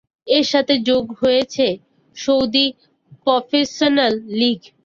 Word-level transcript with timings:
এর 0.27 0.45
সাথে 0.51 0.73
যোগ 0.89 1.05
হয়েছে 1.21 1.65
সৌদি 2.17 2.65
প্রফেশনাল 3.23 4.13
লীগ। 4.39 4.59